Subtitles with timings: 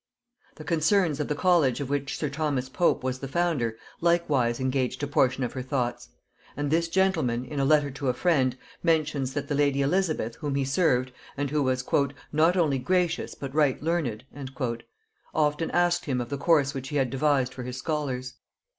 [0.55, 5.03] The concerns of the college of which sir Thomas Pope was the founder likewise engaged
[5.03, 6.09] a portion of her thoughts;
[6.57, 10.55] and this gentleman, in a letter to a friend, mentions that the lady Elizabeth, whom
[10.55, 11.85] he served, and who was
[12.31, 14.23] "not only gracious but right learned,"
[15.35, 18.33] often asked him of the course which he had devised for his scholars.